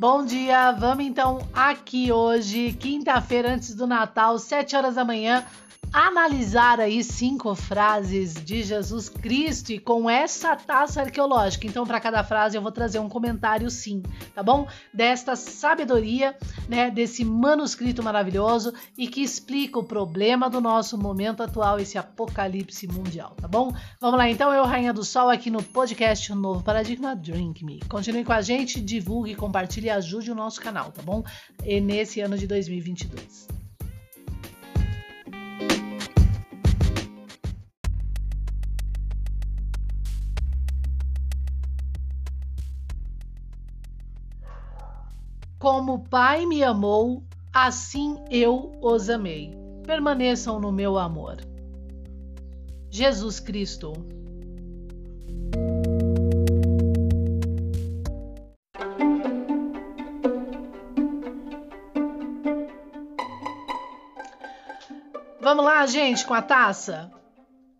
[0.00, 5.44] Bom dia, vamos então aqui hoje, quinta-feira antes do Natal, 7 horas da manhã,
[5.92, 11.66] analisar aí cinco frases de Jesus Cristo e com essa taça arqueológica.
[11.66, 14.02] Então, para cada frase eu vou trazer um comentário sim,
[14.34, 14.68] tá bom?
[14.94, 16.36] Desta sabedoria,
[16.68, 22.86] né, desse manuscrito maravilhoso e que explica o problema do nosso momento atual, esse apocalipse
[22.86, 23.74] mundial, tá bom?
[24.00, 27.80] Vamos lá então, eu Rainha do Sol aqui no podcast Novo Paradigma Drink Me.
[27.88, 31.24] Continue com a gente, divulgue, compartilhe e ajude o nosso canal, tá bom?
[31.64, 33.59] E nesse ano de 2022.
[45.60, 49.54] Como o Pai me amou, assim eu os amei.
[49.84, 51.36] Permaneçam no meu amor.
[52.88, 53.92] Jesus Cristo.
[65.38, 67.12] Vamos lá, gente, com a taça.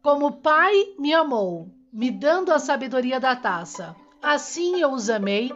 [0.03, 5.51] Como o Pai me amou, me dando a sabedoria da taça, assim eu os amei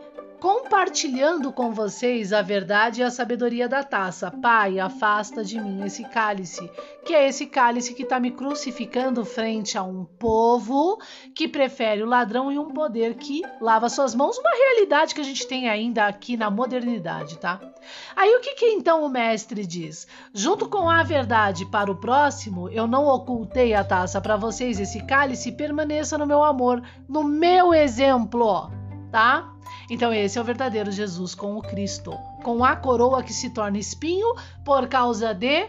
[0.45, 4.31] compartilhando com vocês a verdade e a sabedoria da taça.
[4.31, 6.71] Pai, afasta de mim esse cálice,
[7.03, 11.01] que é esse cálice que está me crucificando frente a um povo
[11.35, 15.25] que prefere o ladrão e um poder que lava suas mãos, uma realidade que a
[15.25, 17.59] gente tem ainda aqui na modernidade, tá?
[18.15, 20.07] Aí o que, que então o mestre diz?
[20.35, 25.03] Junto com a verdade para o próximo, eu não ocultei a taça para vocês, esse
[25.07, 28.84] cálice permaneça no meu amor, no meu exemplo,
[29.15, 29.49] tá?
[29.89, 33.79] Então, esse é o verdadeiro Jesus com o Cristo, com a coroa que se torna
[33.79, 34.27] espinho
[34.65, 35.69] por causa de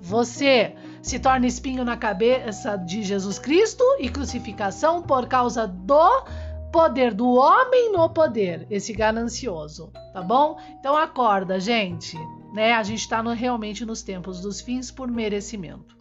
[0.00, 0.74] você.
[1.02, 6.24] Se torna espinho na cabeça de Jesus Cristo e crucificação por causa do
[6.72, 10.58] poder do homem no poder, esse ganancioso, tá bom?
[10.80, 12.16] Então acorda, gente,
[12.54, 12.72] né?
[12.72, 15.94] A gente tá no, realmente nos tempos dos fins por merecimento.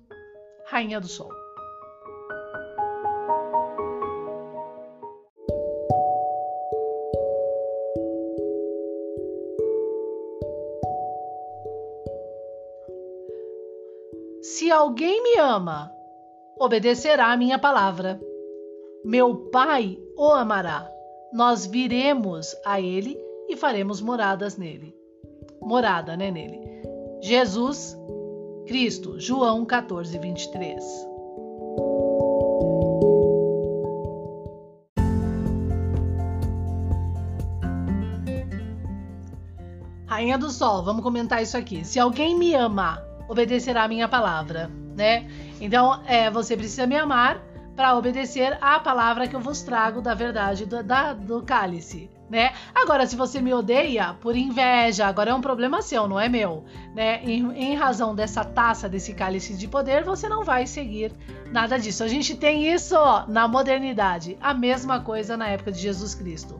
[0.69, 1.29] Rainha do Sol.
[14.75, 15.91] Alguém me ama,
[16.59, 18.21] obedecerá a minha palavra.
[19.03, 20.89] Meu Pai o amará.
[21.33, 23.17] Nós viremos a ele
[23.49, 24.95] e faremos moradas nele.
[25.61, 26.59] Morada, né, nele.
[27.21, 27.97] Jesus
[28.67, 30.83] Cristo, João 14, 23.
[40.05, 41.83] Rainha do Sol, vamos comentar isso aqui.
[41.83, 45.27] Se alguém me ama, obedecerá a minha palavra, né?
[45.59, 47.41] Então, é, você precisa me amar
[47.75, 52.53] para obedecer à palavra que eu vos trago da verdade do, da, do cálice, né?
[52.73, 56.63] Agora, se você me odeia por inveja, agora é um problema seu, não é meu,
[56.93, 57.21] né?
[57.23, 61.11] Em, em razão dessa taça, desse cálice de poder, você não vai seguir
[61.51, 62.03] nada disso.
[62.03, 62.95] A gente tem isso
[63.27, 66.59] na modernidade, a mesma coisa na época de Jesus Cristo.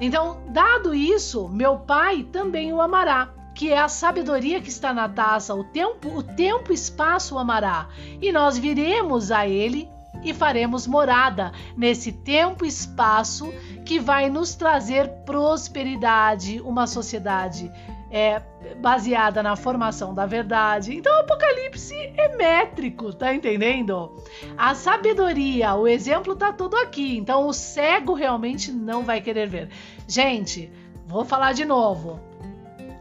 [0.00, 5.08] Então, dado isso, meu pai também o amará que é a sabedoria que está na
[5.08, 7.88] taça, o tempo, o tempo e espaço o amará,
[8.20, 9.88] e nós viremos a ele
[10.22, 13.52] e faremos morada nesse tempo e espaço
[13.84, 17.70] que vai nos trazer prosperidade, uma sociedade
[18.10, 18.40] é,
[18.80, 20.96] baseada na formação da verdade.
[20.96, 24.22] Então, o Apocalipse é métrico, tá entendendo?
[24.56, 27.18] A sabedoria, o exemplo tá tudo aqui.
[27.18, 29.68] Então, o cego realmente não vai querer ver.
[30.06, 30.70] Gente,
[31.06, 32.20] vou falar de novo.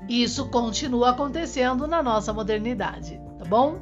[0.10, 3.82] Isso continua acontecendo na nossa modernidade, tá bom?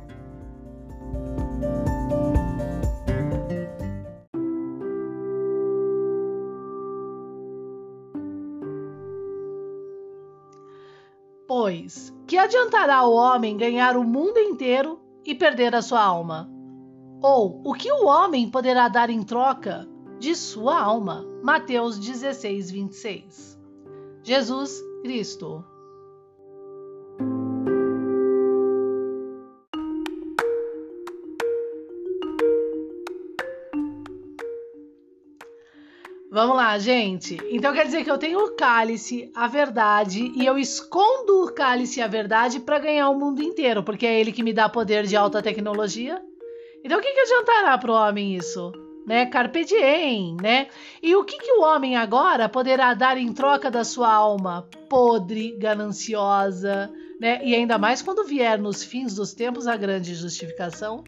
[11.47, 16.49] Pois, que adiantará o homem ganhar o mundo inteiro e perder a sua alma?
[17.21, 19.87] Ou o que o homem poderá dar em troca
[20.17, 21.25] de sua alma?
[21.43, 23.59] Mateus 16, 26.
[24.23, 25.65] Jesus Cristo.
[36.41, 37.37] Vamos lá, gente.
[37.51, 42.01] Então quer dizer que eu tenho o cálice, a verdade, e eu escondo o cálice
[42.01, 45.15] a verdade para ganhar o mundo inteiro, porque é ele que me dá poder de
[45.15, 46.19] alta tecnologia.
[46.83, 48.71] Então o que, que adiantará para o homem isso?
[49.05, 49.27] Né?
[49.27, 50.67] Carpe diem, né?
[50.99, 55.55] E o que, que o homem agora poderá dar em troca da sua alma podre,
[55.59, 57.39] gananciosa, né?
[57.43, 61.03] E ainda mais quando vier nos fins dos tempos a grande justificação.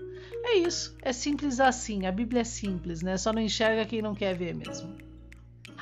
[0.46, 2.06] É isso, é simples assim.
[2.06, 3.18] A Bíblia é simples, né?
[3.18, 5.03] Só não enxerga quem não quer ver mesmo.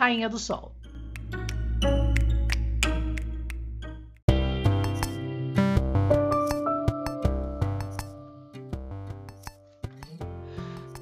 [0.02, 0.72] Rainha do Sol.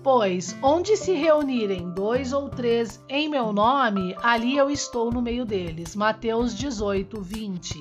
[0.04, 5.46] Pois onde se reunirem dois ou três em meu nome, ali eu estou no meio
[5.46, 5.96] deles.
[5.96, 7.76] Mateus 18, 20.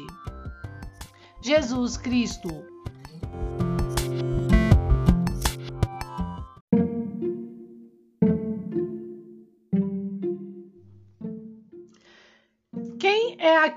[1.42, 2.48] Jesus Cristo,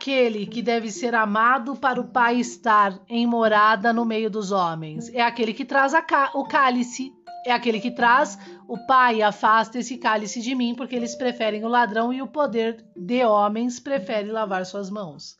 [0.01, 5.13] aquele que deve ser amado para o Pai estar em morada no meio dos homens?
[5.13, 5.93] É aquele que traz
[6.33, 7.13] o cálice
[7.45, 8.37] é aquele que traz
[8.67, 12.85] o Pai, afasta esse cálice de mim, porque eles preferem o ladrão e o poder
[12.95, 15.39] de homens prefere lavar suas mãos.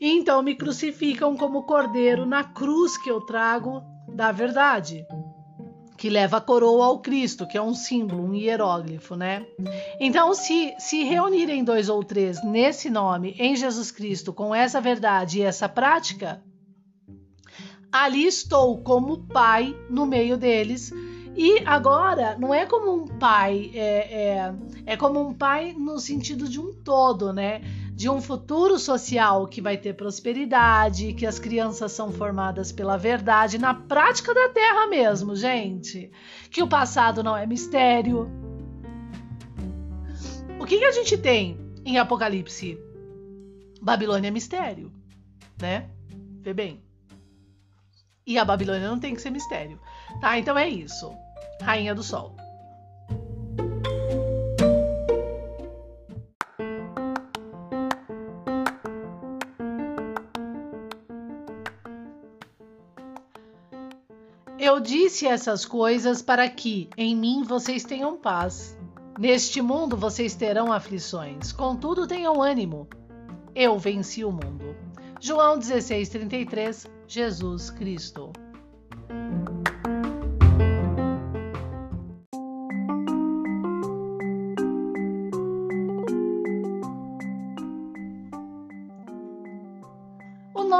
[0.00, 5.06] Então me crucificam como cordeiro na cruz que eu trago da verdade,
[5.96, 9.46] que leva a coroa ao Cristo, que é um símbolo, um hieróglifo, né?
[10.00, 15.38] Então, se se reunirem dois ou três nesse nome, em Jesus Cristo, com essa verdade
[15.38, 16.42] e essa prática,
[17.92, 20.92] ali estou como pai no meio deles.
[21.36, 24.54] E agora não é como um pai, é, é,
[24.86, 27.60] é como um pai no sentido de um todo, né?
[27.94, 33.56] De um futuro social que vai ter prosperidade, que as crianças são formadas pela verdade,
[33.56, 36.10] na prática da terra mesmo, gente.
[36.50, 38.28] Que o passado não é mistério.
[40.58, 42.78] O que, que a gente tem em Apocalipse?
[43.80, 44.92] Babilônia é mistério,
[45.60, 45.88] né?
[46.40, 46.82] Vê bem.
[48.26, 49.78] E a Babilônia não tem que ser mistério.
[50.20, 50.38] Tá?
[50.38, 51.12] Então é isso.
[51.60, 52.34] Rainha do Sol.
[64.58, 68.78] Eu disse essas coisas para que em mim vocês tenham paz.
[69.18, 72.88] Neste mundo vocês terão aflições, contudo tenham ânimo.
[73.54, 74.76] Eu venci o mundo.
[75.20, 78.32] João 16:33 Jesus Cristo.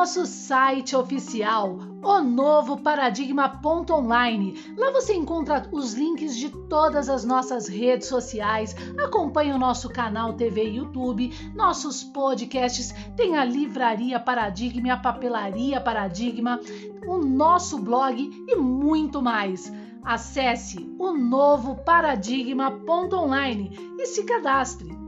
[0.05, 4.75] nosso site oficial, o novo paradigma.online.
[4.77, 10.35] Lá você encontra os links de todas as nossas redes sociais, acompanha o nosso canal
[10.35, 16.61] TV e YouTube, nossos podcasts, tem a livraria Paradigma, a papelaria Paradigma,
[17.07, 19.73] o nosso blog e muito mais.
[20.05, 25.04] Acesse o novo paradigma.online e se cadastre.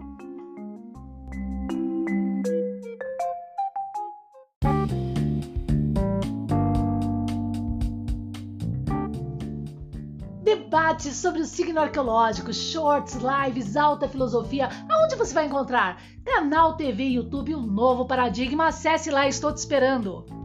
[10.46, 14.68] Debates sobre o signo arqueológico, shorts, lives, alta filosofia.
[14.88, 16.00] Aonde você vai encontrar?
[16.24, 18.68] Canal TV, YouTube, o novo paradigma.
[18.68, 20.35] Acesse lá, estou te esperando.